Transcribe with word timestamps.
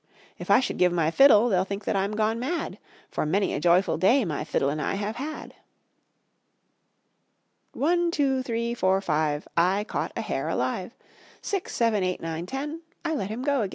"If 0.39 0.49
I 0.49 0.61
should 0.61 0.79
give 0.79 0.91
my 0.91 1.11
fiddle 1.11 1.47
They'll 1.47 1.63
think 1.63 1.83
that 1.85 1.95
I'm 1.95 2.13
gone 2.13 2.39
mad, 2.39 2.79
For 3.11 3.23
many 3.23 3.53
a 3.53 3.59
joyful 3.59 3.99
day 3.99 4.25
My 4.25 4.43
fiddle 4.43 4.69
and 4.69 4.81
I 4.81 4.95
have 4.95 5.17
had." 5.17 5.53
One, 7.73 8.09
two, 8.09 8.41
three, 8.41 8.73
four, 8.73 8.99
five, 9.01 9.47
I 9.55 9.83
caught 9.83 10.11
a 10.17 10.21
hare 10.21 10.49
alive; 10.49 10.95
Six, 11.43 11.75
seven, 11.75 12.03
eight, 12.03 12.19
nine, 12.19 12.47
ten, 12.47 12.81
I 13.05 13.13
let 13.13 13.29
him 13.29 13.43
go 13.43 13.61
again. 13.61 13.69